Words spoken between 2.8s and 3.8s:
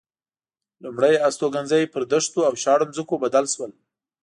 ځمکو بدل شول.